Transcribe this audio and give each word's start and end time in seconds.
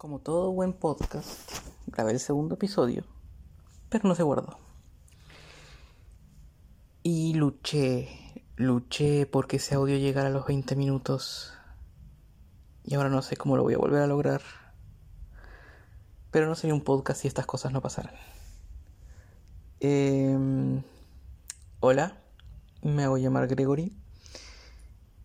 Como 0.00 0.18
todo 0.18 0.50
buen 0.50 0.72
podcast, 0.72 1.52
grabé 1.88 2.12
el 2.12 2.20
segundo 2.20 2.54
episodio, 2.54 3.04
pero 3.90 4.08
no 4.08 4.14
se 4.14 4.22
guardó. 4.22 4.56
Y 7.02 7.34
luché, 7.34 8.08
luché 8.56 9.26
porque 9.26 9.56
ese 9.58 9.74
audio 9.74 9.98
llegara 9.98 10.28
a 10.28 10.32
los 10.32 10.46
20 10.46 10.74
minutos. 10.74 11.52
Y 12.82 12.94
ahora 12.94 13.10
no 13.10 13.20
sé 13.20 13.36
cómo 13.36 13.58
lo 13.58 13.62
voy 13.62 13.74
a 13.74 13.76
volver 13.76 14.00
a 14.00 14.06
lograr. 14.06 14.40
Pero 16.30 16.46
no 16.46 16.54
sería 16.54 16.72
un 16.72 16.82
podcast 16.82 17.20
si 17.20 17.28
estas 17.28 17.44
cosas 17.44 17.70
no 17.70 17.82
pasaran. 17.82 18.14
Em, 19.80 20.82
hola, 21.80 22.16
me 22.80 23.04
hago 23.04 23.18
llamar 23.18 23.48
Gregory. 23.48 23.94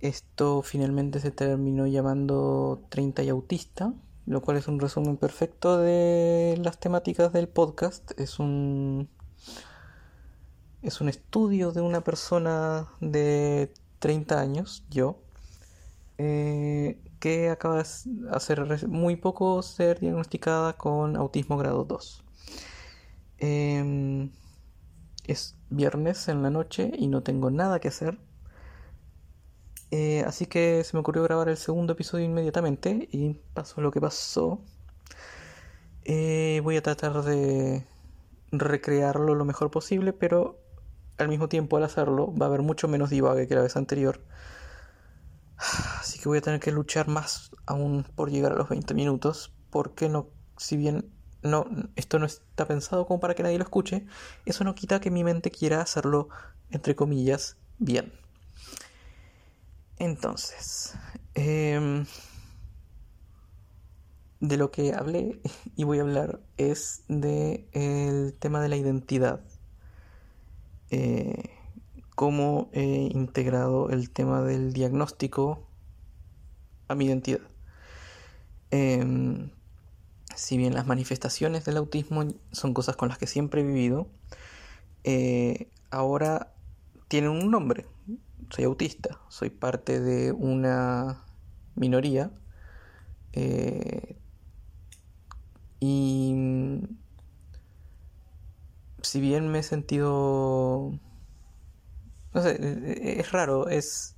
Esto 0.01 0.63
finalmente 0.63 1.21
se 1.21 1.31
terminó 1.31 1.87
llamando 1.87 2.85
30 2.89 3.23
y 3.23 3.29
autista 3.29 3.93
lo 4.25 4.41
cual 4.41 4.57
es 4.57 4.67
un 4.67 4.79
resumen 4.79 5.17
perfecto 5.17 5.77
de 5.77 6.59
las 6.63 6.79
temáticas 6.79 7.31
del 7.33 7.47
podcast. 7.47 8.11
Es 8.19 8.39
un 8.39 9.09
es 10.81 11.01
un 11.01 11.09
estudio 11.09 11.71
de 11.71 11.81
una 11.81 12.01
persona 12.01 12.87
de 13.01 13.73
30 13.99 14.39
años, 14.39 14.85
yo, 14.89 15.19
eh, 16.19 17.01
que 17.19 17.49
acaba 17.49 17.77
de 17.77 17.85
hacer 18.31 18.87
muy 18.87 19.15
poco 19.15 19.63
ser 19.63 19.99
diagnosticada 19.99 20.73
con 20.73 21.15
autismo 21.15 21.57
grado 21.57 21.85
2. 21.85 22.23
Em, 23.39 24.31
es 25.25 25.55
viernes 25.69 26.27
en 26.27 26.43
la 26.43 26.51
noche 26.51 26.91
y 26.95 27.07
no 27.07 27.23
tengo 27.23 27.49
nada 27.49 27.79
que 27.79 27.87
hacer. 27.87 28.19
Eh, 29.91 30.23
así 30.25 30.45
que 30.47 30.83
se 30.83 30.95
me 30.95 31.01
ocurrió 31.01 31.23
grabar 31.23 31.49
el 31.49 31.57
segundo 31.57 31.93
episodio 31.93 32.25
inmediatamente 32.25 33.07
y 33.11 33.35
pasó 33.53 33.81
lo 33.81 33.91
que 33.91 34.01
pasó. 34.01 34.61
Eh, 36.03 36.61
voy 36.63 36.77
a 36.77 36.83
tratar 36.83 37.23
de 37.23 37.85
recrearlo 38.51 39.35
lo 39.35 39.45
mejor 39.45 39.71
posible, 39.71 40.13
pero 40.13 40.59
al 41.17 41.29
mismo 41.29 41.49
tiempo 41.49 41.77
al 41.77 41.83
hacerlo 41.83 42.33
va 42.35 42.45
a 42.45 42.49
haber 42.49 42.61
mucho 42.61 42.87
menos 42.87 43.09
divague 43.09 43.47
que 43.47 43.55
la 43.55 43.61
vez 43.61 43.75
anterior. 43.75 44.21
Así 45.57 46.19
que 46.19 46.27
voy 46.29 46.39
a 46.39 46.41
tener 46.41 46.59
que 46.59 46.71
luchar 46.71 47.07
más 47.07 47.51
aún 47.65 48.05
por 48.15 48.29
llegar 48.31 48.51
a 48.51 48.55
los 48.55 48.69
20 48.69 48.93
minutos, 48.93 49.53
porque 49.69 50.09
no, 50.09 50.29
si 50.57 50.77
bien 50.77 51.11
no, 51.41 51.65
esto 51.95 52.19
no 52.19 52.25
está 52.25 52.67
pensado 52.67 53.05
como 53.05 53.19
para 53.19 53.35
que 53.35 53.43
nadie 53.43 53.57
lo 53.57 53.63
escuche, 53.63 54.05
eso 54.45 54.63
no 54.63 54.75
quita 54.75 54.99
que 54.99 55.11
mi 55.11 55.23
mente 55.23 55.51
quiera 55.51 55.81
hacerlo, 55.81 56.29
entre 56.71 56.95
comillas, 56.95 57.57
bien. 57.77 58.24
Entonces, 59.97 60.93
em, 61.33 62.05
de 64.39 64.57
lo 64.57 64.71
que 64.71 64.93
hablé 64.93 65.41
y 65.75 65.83
voy 65.83 65.99
a 65.99 66.01
hablar 66.01 66.41
es 66.57 67.03
de 67.07 67.67
el 67.71 68.33
tema 68.37 68.61
de 68.61 68.69
la 68.69 68.75
identidad. 68.75 69.41
Eh, 70.91 71.49
cómo 72.15 72.69
he 72.71 73.09
integrado 73.11 73.89
el 73.89 74.09
tema 74.09 74.41
del 74.41 74.73
diagnóstico 74.73 75.67
a 76.87 76.95
mi 76.95 77.05
identidad. 77.05 77.41
Em, 78.71 79.51
si 80.35 80.57
bien 80.57 80.73
las 80.73 80.87
manifestaciones 80.87 81.65
del 81.65 81.77
autismo 81.77 82.25
son 82.51 82.73
cosas 82.73 82.95
con 82.95 83.09
las 83.09 83.17
que 83.17 83.27
siempre 83.27 83.61
he 83.61 83.63
vivido, 83.63 84.07
eh, 85.03 85.69
ahora 85.91 86.53
tienen 87.07 87.31
un 87.31 87.51
nombre, 87.51 87.85
soy 88.49 88.65
autista, 88.65 89.21
soy 89.29 89.49
parte 89.49 89.99
de 89.99 90.31
una 90.31 91.25
minoría 91.75 92.31
eh, 93.33 94.17
y 95.79 96.81
si 99.01 99.19
bien 99.19 99.49
me 99.49 99.59
he 99.59 99.63
sentido 99.63 100.99
no 102.35 102.41
sé, 102.41 102.57
e-, 102.59 103.19
es 103.19 103.31
raro, 103.31 103.69
es 103.69 104.15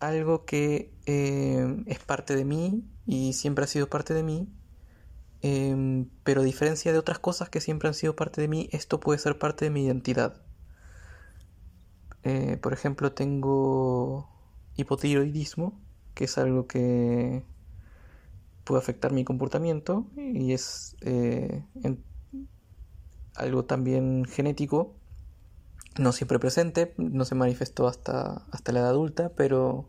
algo 0.00 0.44
que 0.44 0.92
eh, 1.06 1.82
es 1.86 1.98
parte 2.00 2.36
de 2.36 2.44
mí 2.44 2.84
y 3.06 3.32
siempre 3.32 3.64
ha 3.64 3.68
sido 3.68 3.88
parte 3.88 4.14
de 4.14 4.22
mí, 4.22 4.48
em, 5.42 6.08
pero 6.24 6.42
a 6.42 6.44
diferencia 6.44 6.92
de 6.92 6.98
otras 6.98 7.18
cosas 7.18 7.48
que 7.48 7.60
siempre 7.60 7.88
han 7.88 7.94
sido 7.94 8.16
parte 8.16 8.40
de 8.40 8.48
mí, 8.48 8.68
esto 8.72 9.00
puede 9.00 9.18
ser 9.18 9.38
parte 9.38 9.64
de 9.66 9.70
mi 9.70 9.84
identidad. 9.86 10.42
Eh, 12.28 12.58
por 12.58 12.74
ejemplo, 12.74 13.12
tengo 13.12 14.28
hipotiroidismo, 14.76 15.80
que 16.14 16.24
es 16.24 16.36
algo 16.36 16.66
que 16.66 17.42
puede 18.64 18.82
afectar 18.82 19.12
mi 19.12 19.24
comportamiento 19.24 20.04
y 20.14 20.52
es 20.52 20.94
eh, 21.00 21.64
algo 23.34 23.64
también 23.64 24.26
genético, 24.26 24.94
no 25.98 26.12
siempre 26.12 26.38
presente, 26.38 26.92
no 26.98 27.24
se 27.24 27.34
manifestó 27.34 27.88
hasta, 27.88 28.44
hasta 28.50 28.72
la 28.72 28.80
edad 28.80 28.90
adulta, 28.90 29.30
pero 29.34 29.88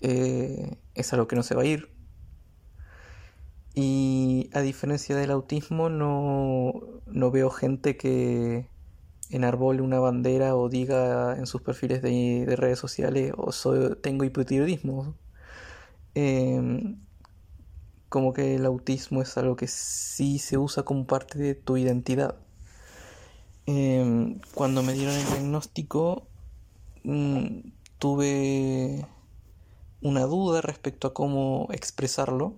eh, 0.00 0.78
es 0.94 1.12
algo 1.12 1.28
que 1.28 1.36
no 1.36 1.42
se 1.42 1.54
va 1.54 1.60
a 1.60 1.66
ir. 1.66 1.90
Y 3.74 4.48
a 4.54 4.62
diferencia 4.62 5.14
del 5.16 5.32
autismo, 5.32 5.90
no, 5.90 6.72
no 7.04 7.30
veo 7.30 7.50
gente 7.50 7.98
que 7.98 8.69
enarbole 9.30 9.82
una 9.82 10.00
bandera 10.00 10.56
o 10.56 10.68
diga 10.68 11.36
en 11.36 11.46
sus 11.46 11.62
perfiles 11.62 12.02
de, 12.02 12.44
redes 12.56 12.78
sociales 12.78 13.32
o 13.36 13.52
soy, 13.52 13.96
tengo 14.02 14.24
hipotiroidismo. 14.24 15.14
Em, 16.14 16.98
como 18.08 18.32
que 18.32 18.56
el 18.56 18.66
autismo 18.66 19.22
es 19.22 19.36
algo 19.38 19.56
que 19.56 19.68
sí 19.68 20.38
se 20.38 20.58
usa 20.58 20.82
como 20.84 21.06
parte 21.06 21.38
de 21.38 21.54
tu 21.54 21.76
identidad. 21.76 22.36
Em, 23.66 24.40
cuando 24.54 24.82
me 24.82 24.92
dieron 24.94 25.14
el 25.14 25.26
diagnóstico 25.26 26.26
mm, 27.04 27.60
tuve 27.98 29.06
una 30.02 30.22
duda 30.22 30.60
respecto 30.62 31.08
a 31.08 31.14
cómo 31.14 31.68
expresarlo 31.72 32.56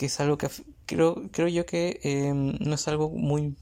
que 0.00 0.06
es 0.06 0.18
algo 0.20 0.38
que 0.38 0.48
creo, 0.86 1.28
creo 1.30 1.48
yo 1.48 1.66
que 1.66 2.00
em, 2.04 2.56
no 2.58 2.74
es 2.74 2.88
algo 2.88 3.10
muy 3.10 3.54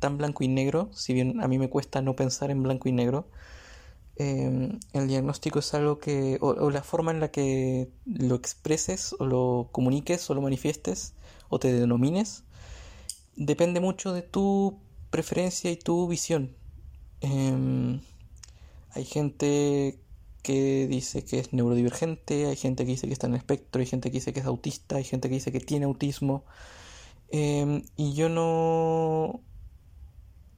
tan 0.00 0.18
blanco 0.18 0.44
y 0.44 0.48
negro, 0.48 0.90
si 0.92 1.14
bien 1.14 1.42
a 1.42 1.48
mí 1.48 1.58
me 1.58 1.68
cuesta 1.68 2.00
no 2.02 2.14
pensar 2.16 2.50
en 2.50 2.62
blanco 2.62 2.88
y 2.88 2.92
negro. 2.92 3.28
Em, 4.16 4.78
el 4.92 5.08
diagnóstico 5.08 5.58
es 5.58 5.74
algo 5.74 5.98
que, 5.98 6.38
o, 6.40 6.70
la 6.70 6.82
forma 6.82 7.10
en 7.10 7.20
la 7.20 7.30
que 7.30 7.90
lo 8.06 8.36
expreses, 8.36 9.14
o 9.18 9.26
lo 9.26 9.68
comuniques, 9.72 10.28
o 10.30 10.34
lo 10.34 10.40
manifiestes, 10.42 11.14
o 11.48 11.58
te 11.58 11.72
denomines, 11.72 12.44
depende 13.36 13.80
mucho 13.80 14.12
de 14.12 14.22
tu 14.22 14.78
preferencia 15.10 15.70
y 15.70 15.76
tu 15.76 16.06
visión. 16.08 16.56
Em, 17.20 18.00
hay 18.90 19.04
gente 19.04 19.98
que 20.42 20.86
dice 20.88 21.24
que 21.24 21.40
es 21.40 21.52
neurodivergente, 21.52 22.46
hay 22.46 22.56
gente 22.56 22.84
que 22.84 22.92
dice 22.92 23.06
que 23.08 23.14
está 23.14 23.26
en 23.26 23.34
el 23.34 23.38
espectro, 23.38 23.80
hay 23.80 23.86
gente 23.86 24.10
que 24.10 24.18
dice 24.18 24.32
que 24.32 24.40
es 24.40 24.46
autista, 24.46 24.96
hay 24.96 25.04
gente 25.04 25.28
que 25.28 25.36
dice 25.36 25.52
que 25.52 25.60
tiene 25.60 25.86
autismo. 25.86 26.44
Em, 27.30 27.82
y 27.96 28.14
yo 28.14 28.28
no 28.28 29.40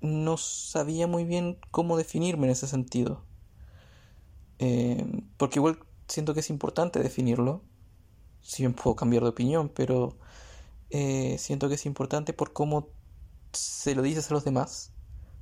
no 0.01 0.37
sabía 0.37 1.07
muy 1.07 1.25
bien 1.25 1.59
cómo 1.71 1.97
definirme 1.97 2.47
en 2.47 2.53
ese 2.53 2.67
sentido. 2.67 3.23
Eh, 4.59 5.05
porque 5.37 5.59
igual 5.59 5.79
siento 6.09 6.35
que 6.35 6.41
es 6.41 6.51
importante 6.51 7.01
definirlo. 7.03 7.63
Si 8.43 8.63
bien 8.63 8.75
puedo 8.75 8.97
cambiar 8.97 9.23
de 9.23 9.31
opinión, 9.31 9.69
pero 9.69 10.17
eh, 10.91 11.37
siento 11.39 11.69
que 11.69 11.75
es 11.75 11.87
importante 11.87 12.33
por 12.33 12.53
cómo 12.53 12.89
se 13.53 13.95
lo 13.95 14.03
dices 14.03 14.31
a 14.31 14.35
los 14.35 14.45
demás. 14.45 14.93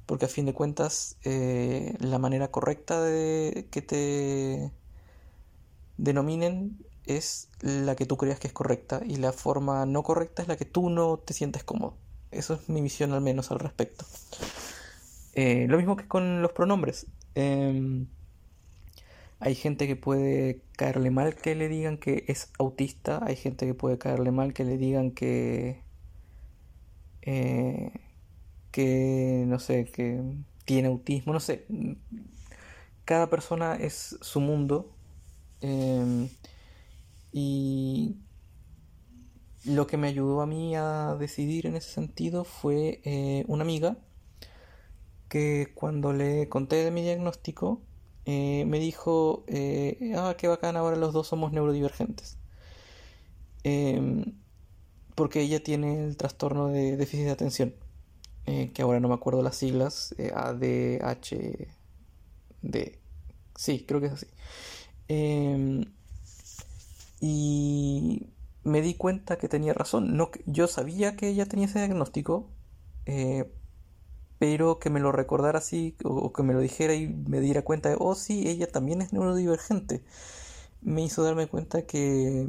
Porque 0.06 0.26
a 0.26 0.28
fin 0.28 0.47
de 0.47 0.54
cuentas, 0.54 1.16
eh, 1.25 1.97
la 2.00 2.19
manera 2.19 2.50
correcta 2.50 3.00
de 3.03 3.69
que 3.70 3.82
te 3.82 4.72
denominen 5.97 6.84
es 7.06 7.49
la 7.61 7.96
que 7.96 8.06
tú 8.06 8.17
creas 8.17 8.38
que 8.40 8.49
es 8.49 8.52
correcta 8.52 9.00
y 9.05 9.17
la 9.17 9.32
forma 9.32 9.87
no 9.87 10.02
correcta 10.02 10.43
es 10.43 10.49
la 10.49 10.56
que 10.56 10.64
tú 10.64 10.90
no 10.90 11.19
te 11.19 11.34
sientes 11.34 11.64
cómodo. 11.64 11.96
Eso 12.34 12.54
es 12.54 12.69
mi 12.69 12.81
visión 12.81 13.12
al 13.12 13.20
menos 13.20 13.50
al 13.50 13.60
respecto. 13.60 14.04
Eh, 15.34 15.66
lo 15.69 15.76
mismo 15.78 15.96
que 15.96 16.06
con 16.06 16.42
los 16.42 16.52
pronombres. 16.52 17.06
Em, 17.34 18.06
hay 19.40 19.54
gente 19.54 19.86
que 19.86 19.96
puede 19.96 20.62
caerle 20.76 21.10
mal 21.10 21.34
que 21.34 21.54
le 21.54 21.69
digan 21.69 21.98
que 21.98 22.25
es 22.28 22.50
autista. 22.58 23.20
Hay 23.25 23.36
gente 23.36 23.66
que 23.66 23.75
puede 23.75 23.98
caerle 23.98 24.31
mal 24.31 24.52
que 24.54 24.64
le 24.64 24.78
digan 24.78 25.10
que... 25.10 25.82
Eh, 27.22 27.92
que 28.70 29.44
no 29.46 29.58
sé, 29.60 29.84
que 29.86 30.20
tiene 30.64 30.88
autismo, 30.88 31.32
no 31.32 31.40
sé. 31.40 31.66
Cada 33.04 33.31
persona 33.31 33.76
es 33.76 34.19
su 34.20 34.40
mundo. 34.40 34.90
Em, 35.60 36.28
y 37.32 38.16
lo 39.64 39.87
que 39.87 39.96
me 39.96 40.08
ayudó 40.08 40.40
a 40.40 40.46
mí 40.46 40.76
a 40.76 41.16
decidir 41.19 41.66
en 41.66 41.76
ese 41.76 41.90
sentido 41.90 42.44
fue 42.44 43.00
eh, 43.05 43.44
una 43.49 43.62
amiga 43.62 43.96
que 45.28 45.72
cuando 45.75 46.12
le 46.12 46.49
conté 46.49 46.76
de 46.84 46.90
mi 46.90 47.02
diagnóstico 47.02 47.82
eh, 48.26 48.64
me 48.66 48.78
dijo, 48.78 49.44
eh, 49.49 50.14
ah, 50.16 50.34
qué 50.38 50.49
bacán, 50.49 50.76
ahora 50.76 50.96
los 50.96 51.12
dos 51.12 51.26
somos 51.28 51.52
neurodivergentes. 51.52 52.38
em, 53.64 54.25
porque 55.14 55.40
ella 55.40 55.62
tiene 55.62 56.05
el 56.05 56.17
trastorno 56.17 56.69
de 56.69 56.96
déficit 56.96 57.26
de 57.26 57.31
atención, 57.31 57.75
que 58.44 58.82
ahora 58.82 59.00
no 59.00 59.08
me 59.08 59.14
acuerdo 59.14 59.43
las 59.43 59.56
siglas, 59.56 60.14
ADHD. 60.34 61.69
Sí, 63.56 63.84
creo 63.87 64.00
que 64.00 64.06
es 64.08 64.12
así. 64.12 64.26
Em, 65.08 65.84
y 67.20 68.33
me 68.64 68.81
di 68.81 68.94
cuenta 68.94 69.37
que 69.37 69.49
tenía 69.49 69.75
razón. 69.75 70.16
No, 70.16 70.31
yo 70.46 70.66
sabía 70.66 71.16
que 71.16 71.28
ella 71.28 71.46
tenía 71.46 71.66
ese 71.66 71.78
diagnóstico, 71.78 72.50
eh, 73.06 73.52
pero 74.38 74.78
que 74.78 74.90
me 74.90 75.00
lo 75.00 75.12
recordara 75.12 75.58
así, 75.58 75.96
o, 76.05 76.32
que 76.32 76.43
me 76.43 76.55
lo 76.55 76.61
dijera 76.61 76.94
y 76.94 77.08
me 77.08 77.40
diera 77.40 77.62
cuenta 77.62 77.90
de, 77.90 77.96
oh 77.99 78.14
sí, 78.14 78.49
ella 78.49 78.66
también 78.66 79.02
es 79.02 79.12
neurodivergente, 79.12 80.02
me 80.82 81.02
hizo 81.02 81.22
darme 81.22 81.46
cuenta 81.46 81.87
que 81.87 82.49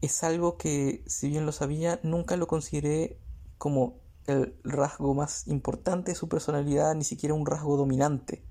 es 0.00 0.24
algo 0.24 0.56
que, 0.56 1.02
si 1.06 1.28
bien 1.28 1.46
lo 1.46 1.52
sabía, 1.52 2.00
nunca 2.02 2.36
lo 2.36 2.46
consideré 2.46 3.18
como 3.58 4.00
el 4.26 4.54
rasgo 4.64 5.14
más 5.14 5.46
importante 5.48 6.12
de 6.12 6.16
su 6.16 6.28
personalidad, 6.28 6.94
ni 6.94 7.04
siquiera 7.04 7.34
un 7.34 7.46
rasgo 7.46 7.76
dominante. 7.76 8.42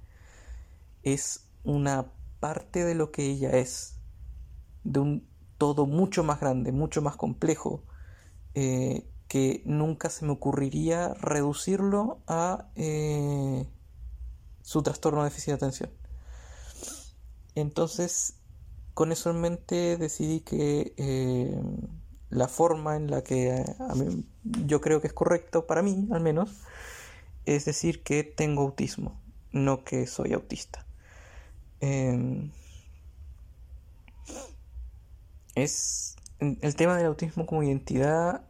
Es 1.04 1.48
una 1.64 2.12
parte 2.40 2.84
de 2.86 2.96
lo 2.96 3.12
que 3.12 3.26
ella 3.26 3.52
es, 3.52 3.98
de 4.84 5.00
un 5.00 5.33
todo 5.58 5.86
mucho 5.86 6.24
más 6.24 6.40
grande, 6.40 6.72
mucho 6.72 7.02
más 7.02 7.16
complejo, 7.16 7.84
eh, 8.54 9.08
que 9.28 9.64
nunca 9.66 10.10
se 10.10 10.26
me 10.26 10.32
ocurriría 10.32 11.14
reducirlo 11.16 12.22
a 12.28 12.70
eh, 12.76 13.68
su 14.62 14.84
trastorno 14.84 15.24
de 15.24 15.30
déficit 15.30 15.48
de 15.48 15.54
atención. 15.54 15.90
Entonces, 17.56 18.36
con 18.94 19.12
eso 19.12 19.32
en 19.32 19.42
mente 19.42 19.98
decidí 19.98 20.42
que 20.42 20.94
eh, 20.98 21.62
la 22.30 22.48
forma 22.48 22.96
en 22.96 23.10
la 23.10 23.24
que 23.24 23.64
yo 24.66 24.82
creo 24.82 25.02
que 25.02 25.08
es 25.08 25.14
correcto 25.14 25.66
para 25.68 25.82
mí, 25.82 26.08
al 26.12 26.22
menos, 26.22 26.62
es 27.46 27.66
decir 27.66 28.04
que 28.04 28.24
tengo 28.24 28.62
autismo, 28.64 29.20
no 29.52 29.84
que 29.84 30.08
soy 30.08 30.34
autista. 30.34 30.86
Em, 31.80 32.52
es 35.56 36.16
el 36.40 36.76
tema 36.76 36.98
del 36.98 37.08
autismo 37.08 37.46
como 37.46 37.64
identidad 37.64 38.44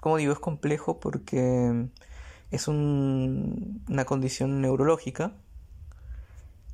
como 0.00 0.16
digo, 0.16 0.32
es 0.32 0.38
complejo 0.38 0.98
porque 0.98 1.86
es 2.50 2.68
una 2.68 4.04
condición 4.06 4.60
neurológica, 4.60 5.34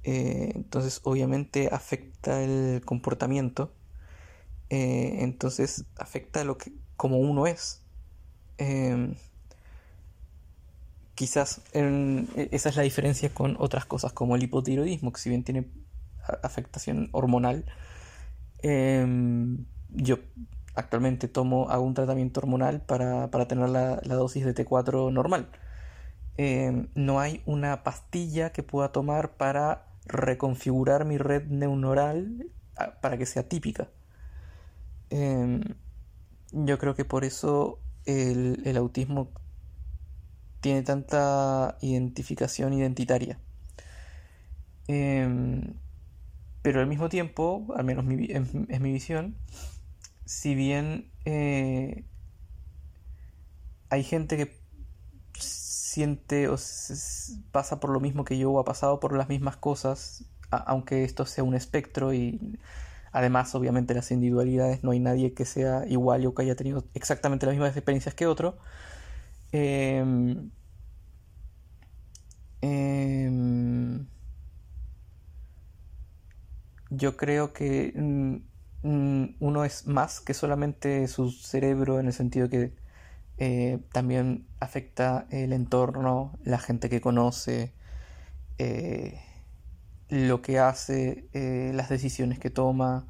eh, 0.05 0.53
entonces 0.55 1.01
obviamente 1.03 1.69
afecta 1.71 2.43
el 2.43 2.83
comportamiento, 2.85 3.73
eh, 4.71 5.19
entonces 5.21 5.85
afecta 5.99 6.45
lo 6.45 6.57
que 6.57 6.73
como 6.97 7.19
uno 7.19 7.47
es. 7.47 7.83
Em, 8.59 9.17
quizás 11.15 11.61
e, 11.73 12.49
esa 12.53 12.69
es 12.71 12.77
la 12.77 12.83
diferencia 12.83 13.29
con 13.35 13.57
otras 13.59 13.85
cosas 13.87 14.13
como 14.13 14.37
el 14.37 14.43
hipotiroidismo, 14.45 15.13
que 15.13 15.21
si 15.21 15.29
bien 15.29 15.45
tiene 15.45 15.67
afectación 16.43 17.09
hormonal, 17.13 17.65
em, 18.63 19.65
yo 19.91 20.19
actualmente 20.75 21.29
tomo, 21.29 21.71
hago 21.71 21.85
un 21.85 21.95
tratamiento 21.95 22.41
hormonal 22.41 22.81
para, 22.83 23.29
tener 23.49 23.69
la, 23.69 23.97
dosis 23.97 24.45
de 24.45 24.55
T4 24.55 25.13
normal. 25.13 25.49
Eh, 26.39 26.87
no 26.95 27.19
hay 27.21 27.43
una 27.47 27.83
pastilla 27.83 28.51
que 28.53 28.63
pueda 28.63 28.93
tomar 28.93 29.37
para 29.37 29.87
reconfigurar 30.05 31.05
mi 31.05 31.19
red 31.19 31.47
neuronal 31.47 32.47
para 33.01 33.17
que 33.17 33.27
sea 33.27 33.49
típica. 33.49 33.89
Em, 35.11 35.63
yo 36.53 36.79
creo 36.79 36.95
que 36.95 37.05
por 37.05 37.25
eso 37.25 37.79
el, 38.05 38.77
autismo 38.77 39.31
tiene 40.61 40.83
tanta 40.83 41.79
identificación 41.81 42.73
identitaria. 42.73 43.39
Em, 44.89 45.75
pero 46.67 46.81
al 46.81 46.89
mismo 46.89 47.09
tiempo, 47.09 47.73
al 47.77 47.85
menos 47.85 48.05
es 48.69 48.81
mi 48.81 48.93
visión, 48.93 49.37
si 50.25 50.57
bien 50.57 51.13
eh, 51.25 52.05
hay 53.89 54.03
gente 54.03 54.37
que 54.37 54.61
siente 55.39 56.49
o 56.49 56.57
pasa 57.53 57.79
por 57.79 57.91
lo 57.91 58.01
mismo 58.01 58.25
que 58.25 58.37
yo 58.37 58.51
o 58.51 58.59
ha 58.59 58.65
pasado 58.65 58.99
por 58.99 59.17
las 59.17 59.29
mismas 59.29 59.57
cosas, 59.57 60.25
aunque 60.51 61.05
esto 61.05 61.25
sea 61.25 61.45
un 61.45 61.55
espectro 61.55 62.13
y 62.13 62.59
además 63.13 63.55
obviamente 63.55 63.95
las 63.95 64.11
individualidades 64.11 64.83
no 64.83 64.91
hay 64.91 64.99
nadie 64.99 65.35
que 65.35 65.45
sea 65.45 65.85
igual 65.87 66.27
o 66.27 66.35
que 66.35 66.43
haya 66.43 66.57
tenido 66.57 66.89
exactamente 66.95 67.47
las 67.47 67.55
mismas 67.55 67.77
experiencias 67.77 68.17
que 68.17 68.27
otro. 68.27 68.59
Em, 69.53 70.51
em, 72.61 74.07
yo 76.91 77.17
creo 77.17 77.53
que 77.53 77.93
mm, 77.95 78.37
Mm, 78.87 79.35
uno 79.41 79.65
es 79.65 79.89
más 79.89 80.21
que 80.21 80.33
solamente 80.33 81.09
su 81.09 81.31
cerebro 81.33 81.99
en 81.99 82.07
el 82.07 82.13
sentido 82.13 82.49
que 82.49 82.73
eh, 83.39 83.81
también 83.93 84.47
afecta 84.61 85.27
el 85.31 85.53
entorno, 85.53 86.39
la 86.45 86.59
gente 86.59 86.89
que 86.89 87.01
conoce, 87.01 87.73
eh, 88.59 89.21
lo 90.09 90.41
que 90.43 90.61
hace, 90.61 91.29
eh, 91.33 91.73
las 91.75 91.89
decisiones 91.89 92.39
que 92.39 92.51
toma, 92.51 93.09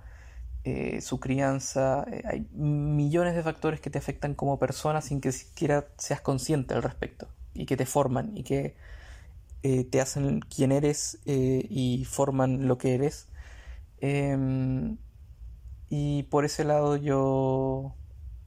su 1.00 1.20
crianza. 1.20 2.05
hay 2.25 2.49
millones 2.52 3.37
de 3.37 3.43
factores 3.44 3.81
que 3.81 3.88
te 3.90 3.99
afectan 3.99 4.34
como 4.34 4.58
persona 4.58 5.00
sin 5.00 5.20
que 5.20 5.31
siquiera 5.31 5.87
seas 5.96 6.20
consciente 6.20 6.75
al 6.75 6.82
respecto 6.82 7.28
y 7.55 7.67
que 7.67 7.76
te 7.76 7.87
forman 7.87 8.37
y 8.37 8.43
que 8.43 8.76
te 9.62 10.00
hacen 10.00 10.40
quien 10.40 10.73
eres 10.73 11.19
y 11.25 12.05
forman 12.06 12.67
lo 12.67 12.78
que 12.78 12.94
eres. 12.96 13.28
Em, 14.08 14.98
y 15.88 16.22
por 16.24 16.44
ese 16.44 16.62
lado 16.62 16.96
yo 16.96 17.94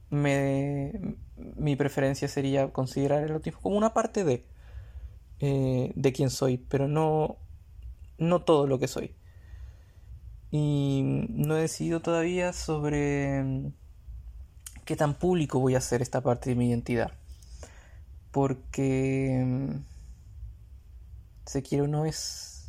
me, 0.08 1.16
mi 1.36 1.76
preferencia 1.76 2.28
sería 2.28 2.72
considerar 2.72 3.22
el 3.24 3.32
autismo 3.32 3.60
como 3.60 3.76
una 3.76 3.92
parte 3.92 4.24
de, 4.24 4.46
eh, 5.40 5.92
de 5.94 6.12
quien 6.14 6.30
soy, 6.30 6.56
pero 6.56 6.88
no, 6.88 7.36
no 8.16 8.42
todo 8.42 8.66
lo 8.66 8.78
que 8.78 8.88
soy. 8.88 9.14
Y 10.50 11.02
no 11.28 11.56
he 11.58 11.60
decidido 11.60 12.00
todavía 12.00 12.54
sobre 12.54 13.42
mm, 13.42 13.72
qué 14.86 14.96
tan 14.96 15.14
público 15.14 15.60
voy 15.60 15.74
a 15.74 15.78
hacer 15.78 16.00
esta 16.00 16.22
parte 16.22 16.50
de 16.50 16.56
mi 16.56 16.70
identidad. 16.70 17.12
Porque 18.30 19.42
mm, 19.44 19.70
se 21.44 21.62
quiere 21.62 21.84
o 21.84 21.86
no 21.86 22.06
es, 22.06 22.59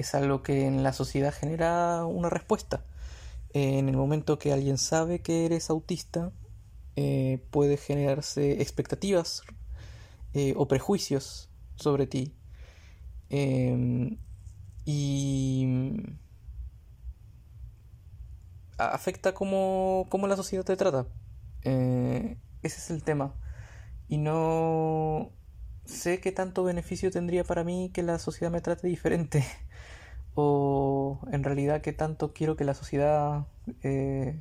es 0.00 0.14
algo 0.14 0.42
que 0.42 0.66
en 0.66 0.82
la 0.82 0.92
sociedad 0.92 1.34
genera 1.34 2.04
una 2.06 2.30
respuesta 2.30 2.84
en 3.52 3.88
el 3.88 3.96
momento 3.96 4.38
que 4.38 4.52
alguien 4.52 4.78
sabe 4.78 5.20
que 5.20 5.46
eres 5.46 5.70
autista, 5.70 6.32
eh, 6.96 7.46
puede 7.50 7.76
generarse 7.76 8.60
expectativas 8.60 9.42
eh, 10.34 10.54
o 10.56 10.68
prejuicios 10.68 11.50
sobre 11.76 12.06
ti. 12.06 12.34
Y 14.84 15.66
afecta 18.78 19.34
cómo, 19.34 20.06
cómo, 20.08 20.26
la 20.28 20.36
sociedad 20.36 20.64
te 20.64 20.76
trata. 20.76 21.06
Eh, 21.62 22.38
ese 22.62 22.78
es 22.78 22.90
el 22.90 23.02
tema. 23.02 23.34
Y 24.08 24.18
no 24.18 25.30
sé 25.88 26.20
qué 26.20 26.32
tanto 26.32 26.64
beneficio 26.64 27.10
tendría 27.10 27.44
para 27.44 27.64
mí 27.64 27.90
que 27.92 28.02
la 28.02 28.18
sociedad 28.18 28.52
me 28.52 28.60
trate 28.60 28.86
diferente. 28.86 29.44
o 30.34 31.18
en 31.32 31.42
realidad 31.42 31.80
qué 31.80 31.92
tanto 31.92 32.32
quiero 32.32 32.56
que 32.56 32.64
la 32.64 32.74
sociedad 32.74 33.46
eh, 33.82 34.40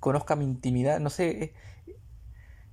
conozca 0.00 0.36
mi 0.36 0.44
intimidad. 0.44 1.00
No 1.00 1.10
sé, 1.10 1.44
eh, 1.44 1.54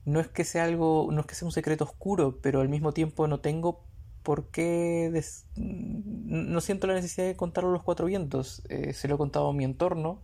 no 0.06 0.20
es 0.20 0.28
que 0.28 0.44
sea 0.44 0.66
algo, 0.66 1.10
no 1.12 1.22
es 1.22 1.28
que 1.28 1.36
sea 1.36 1.46
un 1.46 1.52
secreto 1.54 1.86
oscuro, 1.86 2.40
pero 2.42 2.62
al 2.62 2.70
mismo 2.70 2.94
tiempo 2.94 3.28
no 3.28 3.40
tengo 3.40 3.86
por 4.24 4.50
qué, 4.50 5.24
no 5.56 6.60
siento 6.60 6.88
la 6.88 6.96
necesidad 6.96 7.28
de 7.28 7.38
contarlo 7.38 7.70
a 7.70 7.74
los 7.74 7.84
cuatro 7.84 8.08
vientos. 8.08 8.64
Eh, 8.70 8.94
se 8.94 9.08
lo 9.08 9.16
he 9.16 9.18
contado 9.18 9.50
a 9.50 9.54
mi 9.54 9.64
entorno 9.64 10.22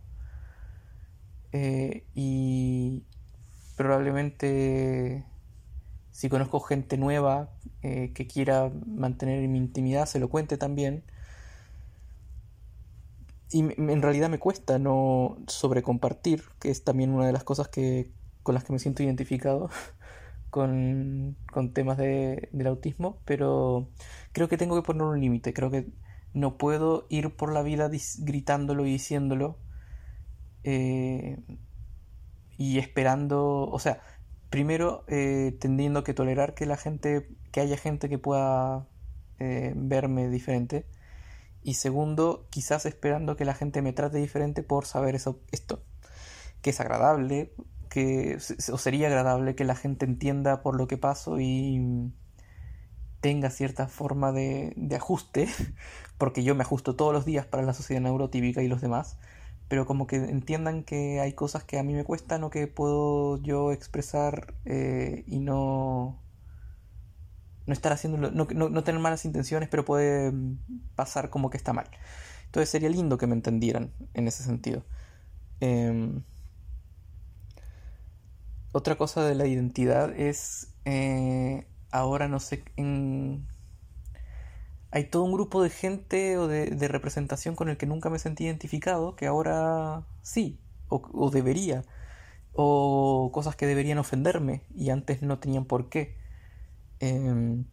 y 2.14 3.04
probablemente 3.76 5.24
si 6.14 6.28
conozco 6.28 6.60
gente 6.60 6.96
nueva 6.96 7.50
que 7.82 8.28
quiera 8.32 8.70
mantener 8.86 9.46
mi 9.48 9.58
intimidad, 9.58 10.06
se 10.06 10.20
lo 10.20 10.28
cuente 10.28 10.56
también. 10.56 11.02
Y 13.50 13.60
en 13.60 14.00
realidad 14.00 14.30
me 14.30 14.38
cuesta 14.38 14.78
no 14.78 15.38
sobrecompartir, 15.48 16.44
que 16.60 16.70
es 16.70 16.84
también 16.84 17.10
una 17.10 17.26
de 17.26 17.32
las 17.32 17.42
cosas 17.42 17.66
que, 17.66 18.12
con 18.44 18.54
las 18.54 18.62
que 18.62 18.72
me 18.72 18.78
siento 18.78 19.02
identificado 19.02 19.70
con, 20.50 21.36
temas 21.72 21.98
de, 21.98 22.48
del 22.52 22.68
autismo, 22.68 23.18
pero 23.24 23.88
creo 24.30 24.48
que 24.48 24.56
tengo 24.56 24.76
que 24.76 24.86
poner 24.86 25.02
un 25.02 25.20
límite, 25.20 25.52
creo 25.52 25.68
que 25.68 25.88
no 26.32 26.58
puedo 26.58 27.06
ir 27.08 27.34
por 27.34 27.52
la 27.52 27.62
vida 27.62 27.90
gritándolo 28.18 28.86
y 28.86 28.92
diciéndolo 28.92 29.58
eh, 30.62 31.38
y 32.56 32.78
esperando, 32.78 33.68
o 33.68 33.78
sea, 33.80 34.00
primero 34.54 35.02
eh, 35.08 35.56
tendiendo 35.58 36.04
que 36.04 36.14
tolerar 36.14 36.54
que 36.54 36.64
la 36.64 36.76
gente, 36.76 37.28
que 37.50 37.58
haya 37.60 37.76
gente 37.76 38.08
que 38.08 38.18
pueda 38.18 38.86
eh, 39.40 39.72
verme 39.74 40.28
diferente. 40.28 40.86
Y 41.64 41.74
segundo, 41.74 42.46
quizás 42.50 42.86
esperando 42.86 43.34
que 43.34 43.44
la 43.44 43.54
gente 43.54 43.82
me 43.82 43.92
trate 43.92 44.18
diferente 44.18 44.62
por 44.62 44.86
saber 44.86 45.16
eso, 45.16 45.40
esto, 45.50 45.82
que 46.62 46.70
es 46.70 46.78
agradable, 46.78 47.52
que 47.90 48.38
o 48.72 48.78
sería 48.78 49.08
agradable 49.08 49.56
que 49.56 49.64
la 49.64 49.74
gente 49.74 50.06
entienda 50.06 50.62
por 50.62 50.76
lo 50.76 50.86
que 50.86 50.98
paso 50.98 51.40
y 51.40 52.12
tenga 53.18 53.50
cierta 53.50 53.88
forma 53.88 54.30
de 54.30 54.94
ajuste, 54.94 55.48
porque 56.16 56.44
yo 56.44 56.54
me 56.54 56.62
ajusto 56.62 56.94
todos 56.94 57.12
los 57.12 57.24
días 57.24 57.44
para 57.44 57.64
la 57.64 57.74
sociedad 57.74 58.02
neurotípica 58.02 58.62
y 58.62 58.68
los 58.68 58.80
demás, 58.80 59.18
pero 59.68 59.86
como 59.86 60.06
que 60.06 60.16
entiendan 60.16 60.84
que 60.84 61.20
hay 61.20 61.32
cosas 61.32 61.64
que 61.64 61.78
a 61.78 61.82
mí 61.82 61.94
me 61.94 62.04
cuestan 62.04 62.44
o 62.44 62.50
que 62.50 62.66
puedo 62.66 63.40
yo 63.42 63.72
expresar 63.72 64.54
eh, 64.64 65.24
y 65.26 65.40
no 65.40 66.20
no 67.66 67.72
estar 67.72 67.92
haciéndolo, 67.92 68.30
no, 68.30 68.46
no, 68.46 68.84
tener 68.84 69.00
malas 69.00 69.24
intenciones, 69.24 69.68
pero 69.70 69.84
puede 69.84 70.32
pasar 70.96 71.30
como 71.30 71.50
que 71.50 71.56
está 71.56 71.72
mal. 71.72 71.88
Entonces 72.46 72.68
sería 72.68 72.90
lindo 72.90 73.16
que 73.18 73.26
me 73.26 73.34
entendieran 73.34 73.92
en 74.12 74.28
ese 74.28 74.42
sentido. 74.42 74.84
Em, 75.60 76.22
otra 78.72 78.96
cosa 78.96 79.24
de 79.24 79.34
la 79.34 79.46
identidad 79.46 80.14
es, 80.14 80.74
eh, 80.84 81.66
ahora 81.90 82.28
no 82.28 82.38
sé, 82.38 82.64
en, 82.76 83.46
hay 84.94 85.02
todo 85.02 85.24
un 85.24 85.32
grupo 85.32 85.60
de 85.60 85.70
gente 85.70 86.38
o 86.38 86.46
de, 86.46 86.86
representación 86.86 87.56
con 87.56 87.68
el 87.68 87.76
que 87.76 87.84
nunca 87.84 88.10
me 88.10 88.20
sentí 88.20 88.44
identificado, 88.44 89.16
que 89.16 89.26
ahora 89.26 90.06
sí, 90.22 90.60
o, 90.88 91.30
debería, 91.30 91.82
o 92.52 93.30
cosas 93.34 93.56
que 93.56 93.66
deberían 93.66 93.98
ofenderme 93.98 94.62
y 94.72 94.90
antes 94.90 95.20
no 95.20 95.40
tenían 95.40 95.64
por 95.64 95.88
qué. 95.88 96.16
Em, 97.00 97.64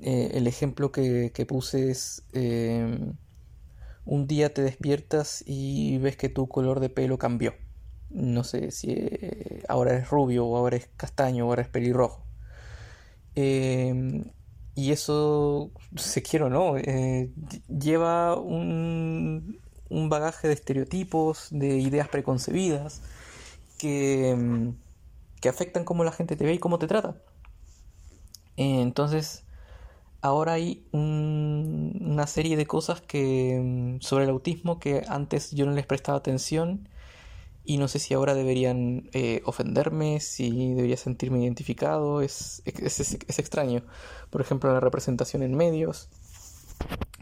eh, 0.00 0.30
el 0.32 0.46
ejemplo 0.46 0.90
que, 0.90 1.30
puse 1.46 1.90
es, 1.90 2.24
em, 2.32 3.12
un 4.06 4.26
día 4.26 4.54
te 4.54 4.62
despiertas 4.62 5.44
y 5.46 5.98
ves 5.98 6.16
que 6.16 6.30
tu 6.30 6.48
color 6.48 6.80
de 6.80 6.88
pelo 6.88 7.18
cambió. 7.18 7.54
No 8.08 8.42
sé 8.42 8.70
si 8.70 8.90
eh, 8.92 9.62
ahora 9.68 9.94
es 9.98 10.08
rubio 10.08 10.46
o 10.46 10.56
ahora 10.56 10.76
es 10.78 10.88
castaño 10.96 11.46
o 11.46 11.50
ahora 11.50 11.62
es 11.62 11.68
pelirrojo. 11.68 12.24
Eh, 13.36 14.24
y 14.74 14.92
eso, 14.92 15.70
se 15.96 16.22
quiere 16.22 16.46
o 16.46 16.50
no, 16.50 16.76
eh, 16.76 17.30
lleva 17.68 18.36
un, 18.36 19.60
un, 19.88 20.08
bagaje 20.08 20.48
de 20.48 20.54
estereotipos, 20.54 21.48
de 21.50 21.78
ideas 21.78 22.08
preconcebidas, 22.08 23.02
que, 23.78 24.34
mm, 24.36 24.70
que 25.40 25.48
afectan 25.48 25.84
cómo 25.84 26.04
la 26.04 26.12
gente 26.12 26.36
te 26.36 26.44
ve 26.44 26.54
y 26.54 26.58
cómo 26.58 26.78
te 26.78 26.88
trata. 26.88 27.16
Eh, 28.56 28.80
entonces, 28.80 29.44
ahora 30.22 30.54
hay 30.54 30.86
una 30.92 32.26
serie 32.26 32.56
de 32.56 32.66
cosas 32.66 33.00
que 33.00 33.60
mm, 33.62 34.00
sobre 34.00 34.24
el 34.24 34.30
autismo 34.30 34.78
que 34.80 35.04
antes 35.08 35.52
yo 35.52 35.66
no 35.66 35.72
les 35.72 35.86
prestaba 35.86 36.18
atención 36.18 36.88
y 37.64 37.78
no 37.78 37.88
sé 37.88 37.98
si 37.98 38.12
ahora 38.12 38.34
deberían 38.34 39.08
eh, 39.12 39.40
ofenderme, 39.46 40.20
si 40.20 40.74
debería 40.74 40.98
sentirme 40.98 41.42
identificado, 41.42 42.20
es, 42.20 42.62
es, 42.66 43.38
extraño. 43.38 43.82
Por 44.28 44.42
ejemplo, 44.42 44.72
la 44.72 44.80
representación 44.80 45.42
en 45.42 45.56
medios. 45.56 46.10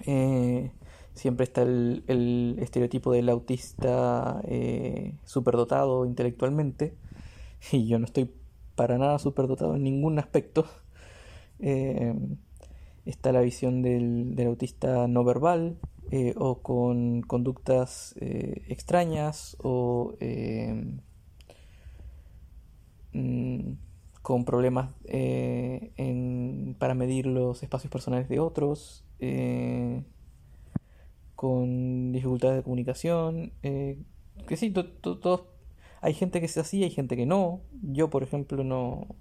Eh, 0.04 0.72
siempre 1.14 1.44
está 1.44 1.62
el, 1.62 2.56
estereotipo 2.60 3.12
del 3.12 3.28
autista 3.28 4.40
eh, 4.44 5.14
superdotado 5.24 6.06
intelectualmente, 6.06 6.96
y 7.70 7.86
yo 7.86 8.00
no 8.00 8.06
estoy 8.06 8.28
para 8.74 8.98
nada 8.98 9.20
superdotado 9.20 9.76
en 9.76 9.84
ningún 9.84 10.18
aspecto. 10.18 10.66
Eh, 11.60 12.14
está 13.04 13.30
la 13.30 13.42
visión 13.42 13.82
del, 13.82 14.34
del 14.34 14.48
autista 14.48 15.06
no 15.06 15.22
verbal, 15.22 15.78
eh, 16.14 16.34
o 16.36 16.60
con 16.60 17.22
conductas 17.22 18.14
eh, 18.20 18.66
extrañas 18.68 19.56
o 19.62 20.14
em, 20.20 21.00
mm, 23.14 23.78
con 24.20 24.44
problemas 24.44 24.90
eh, 25.06 26.74
para 26.78 26.92
medir 26.94 27.24
los 27.26 27.62
espacios 27.62 27.90
personales 27.90 28.28
de 28.28 28.40
otros, 28.40 29.06
con 31.34 32.12
dificultades 32.12 32.56
de 32.58 32.62
comunicación, 32.62 33.52
que 33.62 34.56
sí, 34.56 34.70
todos 34.70 35.44
hay 36.02 36.12
gente 36.12 36.40
que 36.40 36.46
es 36.46 36.58
así, 36.58 36.84
hay 36.84 36.90
gente 36.90 37.16
que 37.16 37.24
no. 37.24 37.62
Yo, 37.82 38.10
por 38.10 38.22
ejemplo, 38.22 38.64
no, 38.64 39.16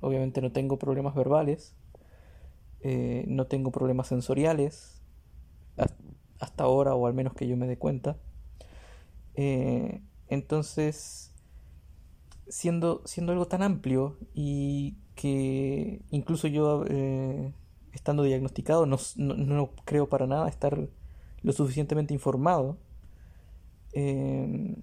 obviamente 0.00 0.40
no 0.42 0.52
tengo 0.52 0.78
problemas 0.78 1.16
verbales, 1.16 1.74
no 2.84 3.46
tengo 3.48 3.72
problemas 3.72 4.06
sensoriales 4.06 4.95
hasta 6.40 6.64
ahora, 6.64 6.94
o 6.94 7.06
al 7.06 7.14
menos 7.14 7.34
que 7.34 7.46
yo 7.46 7.56
me 7.56 7.66
dé 7.66 7.78
cuenta. 7.78 8.16
Eh, 9.34 10.00
entonces, 10.28 11.32
siendo, 12.48 13.02
siendo 13.04 13.32
algo 13.32 13.46
tan 13.46 13.62
amplio 13.62 14.16
y 14.34 14.96
que 15.14 16.02
incluso 16.10 16.48
yo, 16.48 16.84
eh, 16.88 17.52
estando 17.92 18.22
diagnosticado, 18.22 18.86
no, 18.86 18.98
no, 19.16 19.70
creo 19.84 20.08
para 20.08 20.26
nada 20.26 20.48
estar 20.48 20.88
lo 21.42 21.52
suficientemente 21.52 22.14
informado, 22.14 22.78
eh, 23.92 24.76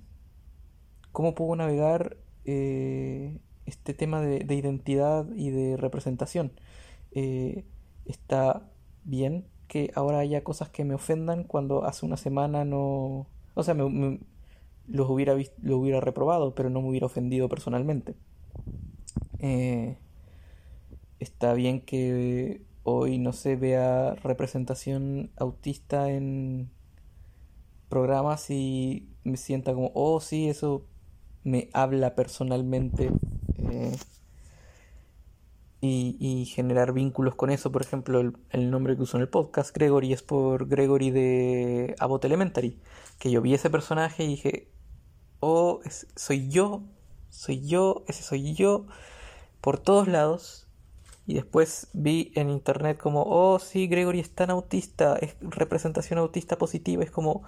¿cómo 1.11 1.35
puedo 1.35 1.55
navegar 1.55 2.17
este 2.45 3.93
tema 3.93 4.21
de, 4.21 4.39
de, 4.39 4.55
identidad 4.55 5.27
y 5.35 5.49
de 5.49 5.77
representación? 5.77 6.51
está 8.05 8.69
bien 9.05 9.45
que 9.73 9.91
ahora 9.95 10.19
haya 10.19 10.43
cosas 10.43 10.69
que 10.69 10.85
me 10.85 10.93
ofendan 10.93 11.45
cuando 11.45 11.83
hace 11.83 12.05
una 12.05 12.15
semana 12.15 12.63
no... 12.63 13.25
O 13.55 13.63
sea, 13.63 13.73
me, 13.73 14.19
los 14.87 15.09
hubiera, 15.09 15.35
lo 15.63 15.77
hubiera 15.79 15.99
reprobado, 15.99 16.53
pero 16.53 16.69
no 16.69 16.83
me 16.83 16.89
hubiera 16.89 17.07
ofendido 17.07 17.49
personalmente. 17.49 18.13
Eh, 19.39 19.97
está 21.17 21.55
bien 21.55 21.81
que 21.81 22.61
hoy 22.83 23.17
no 23.17 23.33
se 23.33 23.55
vea 23.55 24.13
representación 24.13 25.31
autista 25.37 26.11
en 26.11 26.69
programas 27.89 28.51
y 28.51 29.09
me 29.23 29.37
sienta 29.37 29.73
como, 29.73 29.89
oh 29.95 30.19
sí, 30.19 30.49
eso 30.49 30.85
me 31.43 31.69
habla 31.73 32.13
personalmente. 32.13 33.09
Eh, 33.57 33.97
y, 35.85 36.45
generar 36.45 36.93
vínculos 36.93 37.35
con 37.35 37.49
eso. 37.49 37.71
Por 37.71 37.81
ejemplo, 37.81 38.19
el, 38.49 38.71
nombre 38.71 38.95
que 38.95 39.01
uso 39.01 39.17
en 39.17 39.21
el 39.21 39.29
podcast, 39.29 39.75
Gregory, 39.75 40.13
es 40.13 40.23
por 40.23 40.67
Gregory 40.67 41.11
de 41.11 41.95
Abbott 41.99 42.25
Elementary. 42.25 42.79
Que 43.19 43.31
yo 43.31 43.41
vi 43.41 43.53
ese 43.53 43.69
personaje 43.69 44.23
y 44.23 44.27
dije, 44.27 44.71
oh, 45.39 45.81
soy 46.15 46.49
yo, 46.49 46.83
soy 47.29 47.65
yo, 47.67 48.05
ese 48.07 48.23
soy 48.23 48.53
yo, 48.53 48.85
por 49.61 49.77
todos 49.77 50.07
lados. 50.07 50.67
Y 51.25 51.35
después 51.35 51.89
vi 51.93 52.31
en 52.35 52.49
internet 52.49 52.97
como, 52.97 53.23
oh, 53.23 53.59
sí, 53.59 53.87
Gregory 53.87 54.19
es 54.19 54.33
tan 54.33 54.51
autista, 54.51 55.17
es 55.17 55.35
representación 55.41 56.19
autista 56.19 56.57
positiva, 56.57 57.03
es 57.03 57.11
como, 57.11 57.43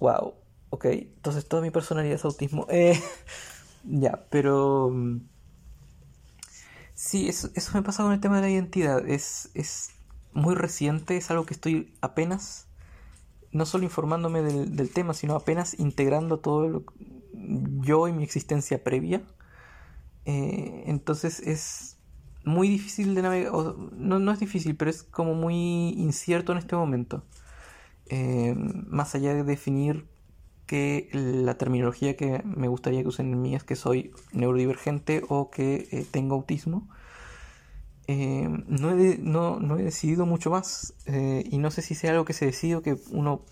wow, 0.00 0.34
ok, 0.70 0.84
entonces 0.86 1.46
toda 1.48 1.62
mi 1.62 1.70
personalidad 1.70 2.14
es 2.14 2.24
autismo. 2.24 2.66
Eh, 2.70 3.00
ya, 3.84 4.24
pero 4.30 4.90
mm, 4.90 5.20
Sí, 6.98 7.28
eso, 7.28 7.48
eso 7.54 7.70
me 7.74 7.82
pasa 7.82 8.02
con 8.02 8.12
el 8.12 8.18
tema 8.18 8.36
de 8.36 8.42
la 8.42 8.50
identidad. 8.50 9.08
Es, 9.08 9.52
es 9.54 9.90
muy 10.32 10.56
reciente, 10.56 11.16
es 11.16 11.30
algo 11.30 11.46
que 11.46 11.54
estoy 11.54 11.94
apenas, 12.00 12.66
no 13.52 13.66
solo 13.66 13.84
informándome 13.84 14.42
del, 14.42 14.90
tema, 14.90 15.14
sino 15.14 15.36
apenas 15.36 15.78
integrando 15.78 16.40
todo 16.40 16.68
lo, 16.68 16.84
yo 17.82 18.08
y 18.08 18.12
mi 18.12 18.24
existencia 18.24 18.82
previa. 18.82 19.22
Eh, 20.24 20.82
entonces 20.86 21.38
es 21.38 21.98
muy 22.44 22.68
difícil 22.68 23.14
de 23.14 23.22
navegar, 23.22 23.52
no, 23.52 24.18
no 24.18 24.32
es 24.32 24.40
difícil, 24.40 24.74
pero 24.74 24.90
es 24.90 25.04
como 25.04 25.34
muy 25.34 25.90
incierto 25.90 26.50
en 26.50 26.58
este 26.58 26.74
momento. 26.74 27.24
Eh, 28.06 28.54
más 28.56 29.14
allá 29.14 29.34
de 29.34 29.44
definir 29.44 30.08
que 30.68 31.08
la 31.12 31.56
terminología 31.56 32.16
que 32.16 32.42
me 32.44 32.68
gustaría 32.68 33.02
que 33.02 33.08
usen 33.08 33.32
en 33.32 33.42
mí 33.42 33.56
es 33.56 33.64
que 33.64 33.74
soy 33.76 34.12
neurodivergente 34.32 35.24
o 35.28 35.50
que 35.50 35.88
eh, 35.90 36.06
tengo 36.10 36.36
autismo. 36.36 36.88
Eh, 38.06 38.48
no, 38.68 38.90
he 38.90 39.18
no, 39.18 39.78
he 39.78 39.82
decidido 39.82 40.24
mucho 40.26 40.50
más 40.50 40.94
eh, 41.06 41.44
y 41.50 41.58
no 41.58 41.70
sé 41.70 41.82
si 41.82 41.94
sea 41.94 42.12
algo 42.12 42.24
que 42.24 42.32
se 42.32 42.46
decide 42.46 42.76
o 42.76 42.82
que 42.82 42.96
uno 43.10 43.42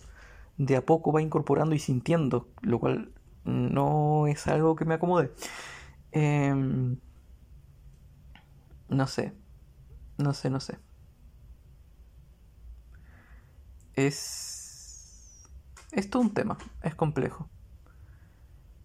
de 0.59 0.77
a 0.77 0.85
poco 0.87 1.13
va 1.13 1.23
incorporando 1.23 1.75
y 1.75 1.79
sintiendo, 1.79 2.49
lo 2.63 2.79
cual 2.81 3.13
no 3.45 4.27
es 4.29 4.47
algo 4.47 4.77
que 4.77 4.85
me 4.87 4.95
acomode. 4.95 5.33
Em, 6.13 6.99
no 8.89 9.07
sé, 9.07 9.33
no 10.19 10.35
sé, 10.35 10.51
no 10.51 10.61
sé. 10.61 10.79
Es 13.95 14.56
es 15.93 16.11
todo 16.11 16.23
un 16.23 16.35
tema, 16.35 16.59
es 16.83 16.95
complejo. 16.95 17.49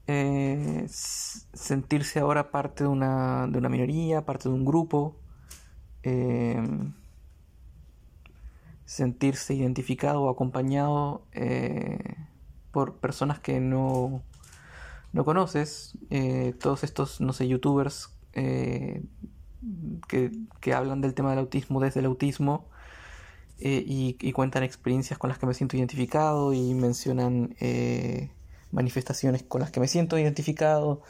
eh, 0.07 0.85
sentirse 0.89 2.19
ahora 2.19 2.51
parte 2.51 2.83
de 2.83 2.89
una, 2.89 3.47
de 3.47 3.57
una 3.57 3.69
minoría, 3.69 4.25
parte 4.25 4.49
de 4.49 4.55
un 4.55 4.65
grupo, 4.65 5.15
em, 6.03 6.93
sentirse 8.85 9.53
identificado 9.53 10.23
o 10.23 10.29
acompañado 10.29 11.25
eh, 11.33 12.15
por 12.71 12.97
personas 12.99 13.39
que 13.39 13.59
no, 13.61 14.21
no 15.13 15.25
conoces, 15.25 15.97
eh, 16.09 16.53
todos 16.59 16.83
estos, 16.83 17.21
no 17.21 17.33
sé, 17.33 17.47
youtubers 17.47 18.09
que, 18.33 19.03
que, 20.59 20.73
hablan 20.73 21.01
del 21.01 21.13
tema 21.13 21.29
del 21.31 21.39
autismo 21.39 21.79
desde 21.79 21.99
el 21.99 22.05
autismo 22.07 22.69
y, 23.61 24.17
y, 24.19 24.31
cuentan 24.31 24.63
experiencias 24.63 25.19
con 25.19 25.29
las 25.29 25.37
que 25.37 25.45
me 25.45 25.53
siento 25.53 25.77
identificado 25.77 26.51
y 26.53 26.73
mencionan 26.73 27.55
manifestaciones 28.71 29.43
con 29.43 29.61
las 29.61 29.71
que 29.71 29.79
me 29.79 29.87
siento 29.87 30.17
identificado 30.17 31.01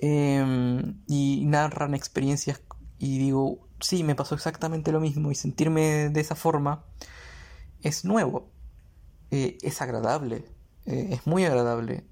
em, 0.00 1.00
y 1.06 1.44
narran 1.46 1.94
experiencias 1.94 2.60
y 2.98 3.18
digo, 3.18 3.68
sí, 3.80 4.02
me 4.02 4.14
pasó 4.14 4.34
exactamente 4.34 4.92
lo 4.92 5.00
mismo 5.00 5.30
y 5.30 5.34
sentirme 5.34 6.08
de 6.10 6.20
esa 6.20 6.34
forma 6.34 6.84
es 7.82 8.04
nuevo, 8.04 8.50
eh, 9.30 9.56
es 9.62 9.80
agradable, 9.80 10.44
eh, 10.86 11.08
es 11.12 11.26
muy 11.26 11.44
agradable 11.44 12.04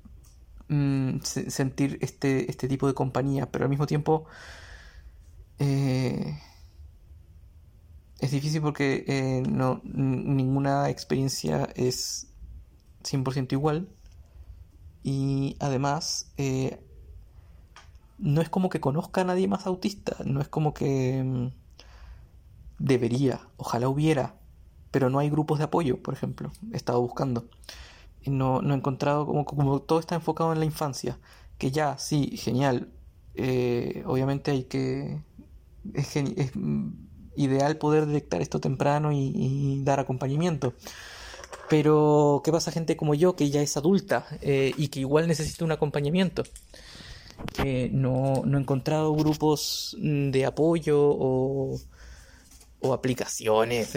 mm, 0.69 1.19
sentir 1.23 1.99
este, 2.01 2.51
este 2.51 2.69
tipo 2.69 2.87
de 2.87 2.95
compañía, 2.95 3.51
pero 3.51 3.65
al 3.65 3.71
mismo 3.71 3.87
tiempo 3.87 4.27
eh, 5.59 6.39
es 8.21 8.31
difícil 8.31 8.63
porque 8.63 9.43
no, 9.49 9.81
ninguna 9.85 10.89
experiencia 10.91 11.69
es 11.75 12.29
100% 13.03 13.53
igual 13.53 13.89
y 15.07 15.57
además, 15.61 16.33
eh, 16.37 16.81
no 18.19 18.41
es 18.41 18.49
como 18.49 18.69
que 18.71 18.81
conozca 18.81 19.21
a 19.21 19.25
nadie 19.25 19.47
más 19.47 19.65
autista, 19.65 20.17
no 20.25 20.41
es 20.41 20.49
como 20.49 20.75
que 20.75 21.23
mm, 21.23 21.47
debería, 22.81 23.41
ojalá 23.57 23.89
hubiera, 23.89 24.35
pero 24.91 25.09
no 25.09 25.21
hay 25.21 25.31
grupos 25.31 25.59
de 25.59 25.65
apoyo, 25.67 26.03
por 26.03 26.13
ejemplo, 26.13 26.51
he 26.73 26.77
estado 26.77 27.01
buscando. 27.01 27.49
No, 28.27 28.63
no 28.63 28.75
he 28.75 28.77
encontrado 28.77 29.27
como, 29.27 29.45
como 29.45 29.81
todo 29.81 30.01
está 30.01 30.17
enfocado 30.17 30.53
en 30.53 30.59
la 30.59 30.65
infancia, 30.65 31.21
que 31.57 31.71
ya, 31.71 31.99
sí, 31.99 32.37
genial, 32.37 32.91
eh, 33.37 34.03
obviamente 34.07 34.51
hay 34.51 34.65
que... 34.65 35.23
Es, 35.95 36.17
es, 36.17 36.57
mm, 36.57 36.91
ideal 37.37 37.77
poder 37.77 38.07
detectar 38.07 38.43
esto 38.43 38.61
temprano 38.61 39.13
y 39.13 39.83
dar 39.85 40.01
acompañamiento 40.01 40.75
pero, 41.69 42.43
¿qué 42.45 42.53
pasa 42.53 42.71
gente 42.71 42.97
como 42.97 43.15
yo 43.15 43.35
que 43.35 43.51
ya 43.51 43.61
es 43.61 43.77
adulta 43.77 44.27
eh, 44.41 44.73
y 44.77 44.89
que 44.89 45.01
igual 45.01 45.27
necesita 45.27 45.65
un 45.65 45.73
acompañamiento? 45.73 46.45
No, 47.91 48.43
no 48.47 48.59
he 48.59 48.61
encontrado 48.61 49.15
grupos 49.15 49.97
de 50.01 50.47
apoyo 50.47 50.99
o, 51.01 51.79
aplicaciones 52.93 53.97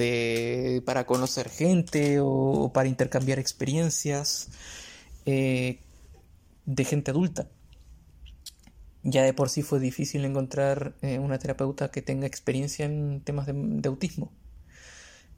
para 0.84 1.06
conocer 1.06 1.48
gente 1.50 2.18
o, 2.20 2.72
para 2.74 2.90
intercambiar 2.90 3.38
experiencias 3.38 4.50
eh, 5.26 5.80
de 6.66 6.86
gente 6.86 7.12
adulta. 7.12 7.48
Ya 9.04 9.24
de 9.24 9.34
por 9.34 9.50
sí 9.50 9.64
fue 9.64 9.80
difícil 9.80 10.26
encontrar 10.26 10.96
eh, 11.02 11.20
una 11.20 11.40
terapeuta 11.40 11.90
que 11.90 12.02
tenga 12.02 12.28
experiencia 12.28 12.86
en 12.86 13.22
temas 13.22 13.46
de, 13.48 13.82
autismo. 13.88 14.32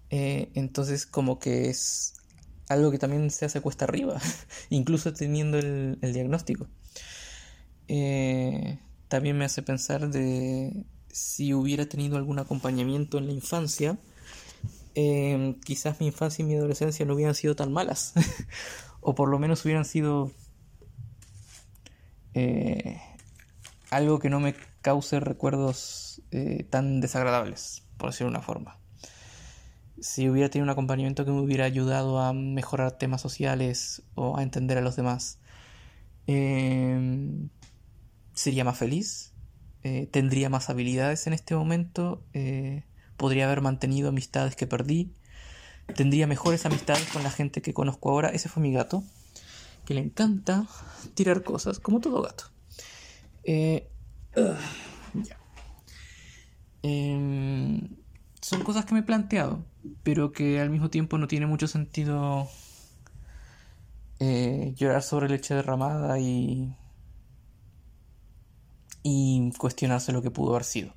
entonces 0.09 1.05
como 1.05 1.39
que 1.39 1.69
es 1.69 2.15
algo 2.71 2.91
que 2.91 2.97
también 2.97 3.29
se 3.29 3.45
hace 3.45 3.61
cuesta 3.61 3.85
arriba, 3.85 4.19
incluso 4.69 5.13
teniendo 5.13 5.59
el, 5.59 5.99
diagnóstico. 6.01 6.67
Eh, 7.87 8.79
también 9.07 9.37
me 9.37 9.45
hace 9.45 9.61
pensar 9.61 10.09
de 10.09 10.85
si 11.09 11.53
hubiera 11.53 11.85
tenido 11.87 12.17
algún 12.17 12.39
acompañamiento 12.39 13.17
en 13.17 13.27
la 13.27 13.33
infancia, 13.33 13.97
eh, 14.95 15.55
quizás 15.65 15.99
mi 15.99 16.07
infancia 16.07 16.43
y 16.43 16.45
mi 16.45 16.55
adolescencia 16.55 17.05
no 17.05 17.15
hubieran 17.15 17.35
sido 17.35 17.55
tan 17.55 17.73
malas, 17.73 18.13
o 19.01 19.15
por 19.15 19.29
lo 19.29 19.39
menos 19.39 19.63
hubieran 19.65 19.85
sido 19.85 20.31
eh, 22.33 23.01
algo 23.91 24.19
que 24.19 24.29
no 24.29 24.39
me 24.39 24.55
cause 24.81 25.19
recuerdos 25.19 26.21
tan 26.69 27.01
desagradables, 27.01 27.83
por 27.97 28.09
decirlo 28.09 28.31
de 28.31 28.37
una 28.37 28.45
forma 28.45 28.81
si 30.01 30.27
hubiera 30.27 30.49
tenido 30.49 30.63
un 30.63 30.71
acompañamiento 30.71 31.25
que 31.25 31.31
me 31.31 31.39
hubiera 31.39 31.65
ayudado 31.65 32.19
a 32.19 32.33
mejorar 32.33 32.93
temas 32.93 33.21
sociales 33.21 34.01
o 34.15 34.37
a 34.37 34.43
entender 34.43 34.77
a 34.79 34.81
los 34.81 34.95
demás, 34.95 35.39
em, 36.27 37.49
sería 38.33 38.63
más 38.63 38.77
feliz, 38.77 39.33
eh, 39.83 40.07
tendría 40.11 40.49
más 40.49 40.69
habilidades 40.69 41.27
en 41.27 41.33
este 41.33 41.55
momento, 41.55 42.23
eh, 42.33 42.83
podría 43.17 43.45
haber 43.45 43.61
mantenido 43.61 44.09
amistades 44.09 44.55
que 44.55 44.67
perdí, 44.67 45.13
tendría 45.95 46.27
mejores 46.27 46.65
amistades 46.65 47.05
con 47.13 47.23
la 47.23 47.31
gente 47.31 47.61
que 47.61 47.73
conozco 47.73 48.09
ahora. 48.09 48.29
Ese 48.29 48.49
fue 48.49 48.63
mi 48.63 48.73
gato, 48.73 49.03
que 49.85 49.93
le 49.93 50.01
encanta 50.01 50.65
tirar 51.13 51.43
cosas, 51.43 51.79
como 51.79 51.99
todo 51.99 52.21
gato. 52.21 52.50
Eh. 53.43 53.87
Em, 56.83 57.89
son 58.41 58.63
cosas 58.63 58.85
que 58.85 58.93
me 58.93 59.01
he 59.01 59.03
planteado, 59.03 59.65
pero 60.03 60.31
que 60.31 60.59
al 60.59 60.69
mismo 60.69 60.89
tiempo 60.89 61.17
no 61.17 61.27
tiene 61.27 61.45
mucho 61.45 61.67
sentido 61.67 62.49
eh, 64.19 64.73
llorar 64.75 65.03
sobre 65.03 65.29
leche 65.29 65.53
derramada 65.53 66.19
y, 66.19 66.75
y 69.03 69.51
cuestionarse 69.57 70.11
lo 70.11 70.21
que 70.21 70.31
pudo 70.31 70.51
haber 70.51 70.63
sido. 70.63 70.93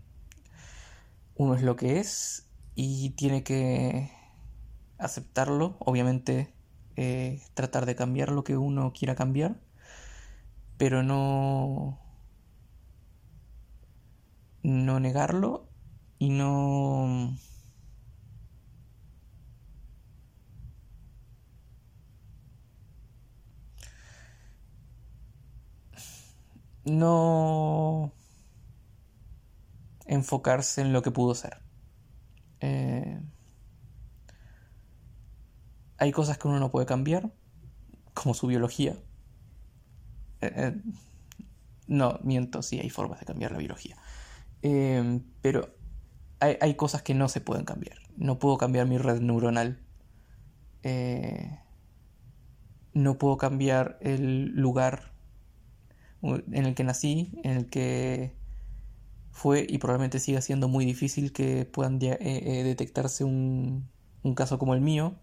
Uno 1.36 1.54
es 1.54 1.62
lo 1.62 1.76
que 1.76 2.00
es 2.00 2.46
y 2.74 3.10
tiene 3.10 3.42
que 3.42 4.10
aceptarlo, 4.98 5.76
obviamente 5.80 6.54
eh, 6.96 7.42
tratar 7.54 7.86
de 7.86 7.96
cambiar 7.96 8.30
lo 8.30 8.44
que 8.44 8.56
uno 8.56 8.92
quiera 8.92 9.14
cambiar, 9.14 9.56
pero 10.76 11.02
no 11.02 12.03
no 14.64 14.98
negarlo 14.98 15.68
y 16.18 16.30
no... 16.30 17.36
No 26.84 28.12
enfocarse 30.06 30.82
en 30.82 30.92
lo 30.92 31.00
que 31.02 31.10
pudo 31.10 31.34
ser. 31.34 31.62
Eh, 32.60 33.20
hay 35.96 36.12
cosas 36.12 36.36
que 36.36 36.48
uno 36.48 36.58
no 36.60 36.70
puede 36.70 36.86
cambiar, 36.86 37.32
como 38.12 38.34
su 38.34 38.46
biología. 38.46 38.92
Eh, 40.42 40.52
eh, 40.56 40.82
no, 41.86 42.18
miento, 42.22 42.62
sí 42.62 42.78
hay 42.80 42.90
formas 42.90 43.20
de 43.20 43.26
cambiar 43.26 43.52
la 43.52 43.58
biología. 43.58 43.96
Pero 45.42 45.74
hay, 46.40 46.74
cosas 46.74 47.02
que 47.02 47.14
no 47.14 47.28
se 47.28 47.40
pueden 47.40 47.64
cambiar. 47.64 47.98
No 48.16 48.38
puedo 48.38 48.58
cambiar 48.58 48.86
mi 48.86 48.98
red 48.98 49.20
neuronal. 49.20 49.80
Eh, 50.82 51.58
no 52.92 53.18
puedo 53.18 53.36
cambiar 53.38 53.98
el 54.00 54.46
lugar 54.54 55.12
en 56.22 56.66
el 56.66 56.74
que 56.74 56.84
nací, 56.84 57.38
en 57.42 57.56
el 57.56 57.66
que 57.70 58.36
fue 59.30 59.66
y 59.68 59.78
probablemente 59.78 60.20
siga 60.20 60.40
siendo 60.40 60.68
muy 60.68 60.84
difícil 60.84 61.32
que 61.32 61.64
puedan 61.66 62.00
eh, 62.02 62.18
eh, 62.20 62.62
detectarse 62.62 63.24
un, 63.24 63.88
un, 64.22 64.34
caso 64.34 64.58
como 64.58 64.74
el 64.74 64.80
mío. 64.80 65.16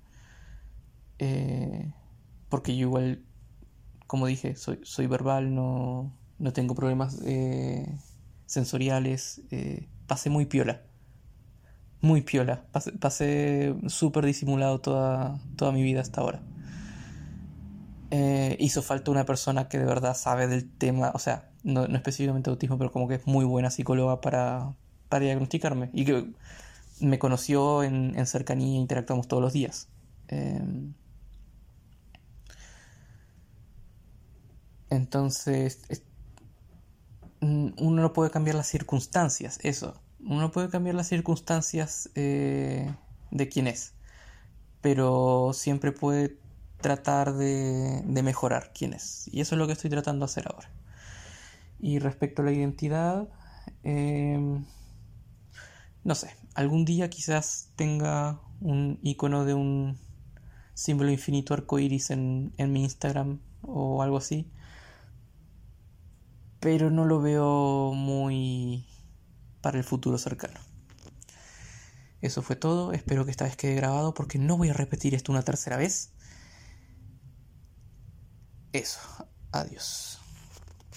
porque 2.50 2.76
yo 2.76 2.88
igual, 2.88 3.24
como 4.08 4.28
dije, 4.28 4.56
soy, 4.56 4.80
soy 4.84 5.08
verbal, 5.08 5.56
no, 5.56 6.14
no 6.40 6.54
tengo 6.54 6.76
problemas 6.76 7.20
sensoriales, 8.52 9.42
pasé 10.08 10.30
muy 10.30 10.46
piola 10.46 10.82
muy 12.02 12.22
piola. 12.22 12.66
Pasé, 13.00 13.76
súper 13.88 14.26
disimulado 14.26 14.82
toda, 14.82 15.40
toda 15.56 15.72
mi 15.72 15.84
vida 15.84 16.02
hasta 16.02 16.22
ahora. 16.22 16.42
Eh, 18.10 18.58
hizo 18.60 18.82
falta 18.82 19.12
una 19.12 19.26
persona 19.26 19.70
que 19.70 19.80
de 19.80 19.86
verdad 19.86 20.16
sabe 20.16 20.48
del 20.48 20.70
tema, 20.70 21.12
o 21.14 21.20
sea, 21.20 21.50
no, 21.64 21.86
específicamente 21.86 22.50
autismo, 22.50 22.78
pero 22.78 22.92
como 22.92 23.08
que 23.08 23.16
es 23.16 23.28
muy 23.28 23.46
buena 23.46 23.70
psicóloga 23.72 24.20
para, 24.20 24.74
para 25.08 25.26
diagnosticarme 25.26 25.90
y 25.94 26.04
que 26.04 26.34
me 27.00 27.20
conoció 27.20 27.84
en, 27.84 28.18
en 28.18 28.26
cercanía 28.26 28.78
interactuamos 28.80 29.28
todos 29.28 29.42
los 29.42 29.54
días. 29.54 29.88
Em, 30.28 30.94
entonces, 34.90 35.82
uno 37.42 38.02
no 38.02 38.14
puede 38.14 38.32
cambiar 38.32 38.56
las 38.56 38.68
circunstancias, 38.68 39.60
eso 39.64 40.00
uno 40.26 40.52
puede 40.52 40.70
cambiar 40.70 40.96
las 40.96 41.08
circunstancias 41.08 42.10
eh, 42.16 42.94
de 43.32 43.50
quién 43.50 43.68
es, 43.68 43.94
pero 44.82 45.52
siempre 45.54 45.92
puede 45.92 46.38
tratar 46.82 47.34
de, 47.34 48.02
de 48.06 48.24
mejorar 48.24 48.72
quién 48.74 48.94
es. 48.94 49.28
Y 49.32 49.42
eso 49.42 49.56
es 49.56 49.60
lo 49.60 49.68
que 49.68 49.74
estoy 49.74 49.90
tratando 49.90 50.26
de 50.26 50.32
hacer 50.32 50.48
ahora. 50.52 50.70
Y 51.80 52.00
respecto 52.00 52.42
a 52.42 52.46
la 52.46 52.52
identidad, 52.52 53.28
em, 53.84 54.66
no 56.04 56.16
sé, 56.16 56.36
algún 56.54 56.86
día 56.86 57.10
quizás 57.10 57.70
tenga 57.76 58.40
un 58.60 59.00
icono 59.02 59.46
de 59.46 59.54
un 59.54 59.98
símbolo 60.74 61.12
infinito 61.12 61.54
arcoiris 61.54 62.12
en, 62.12 62.54
en 62.58 62.72
mi 62.72 62.84
Instagram 62.84 63.40
o 63.62 64.02
algo 64.04 64.18
así. 64.18 64.48
Pero 66.62 66.89
no 66.89 67.04
lo 67.04 67.19
veo 67.19 67.91
muy 67.93 68.86
para 69.62 69.78
el 69.78 69.84
futuro 69.84 70.17
cercano. 70.17 70.60
Eso 72.21 72.43
fue 72.43 72.56
todo, 72.56 72.93
espero 72.93 73.26
que 73.26 73.32
esta 73.32 73.45
vez 73.45 73.58
quede 73.58 73.74
grabado 73.76 74.13
porque 74.13 74.38
no 74.38 74.58
voy 74.58 74.69
a 74.69 74.74
repetir 74.74 75.15
esto 75.15 75.32
una 75.32 75.41
tercera 75.41 75.76
vez. 75.76 76.13
Eso, 78.74 79.00
adiós. 79.52 80.21